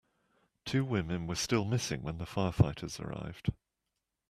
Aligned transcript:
Two 0.65 0.83
women 0.83 1.27
were 1.27 1.35
still 1.35 1.63
missing 1.63 2.01
when 2.01 2.17
the 2.17 2.25
firefighters 2.25 2.99
arrived. 2.99 3.51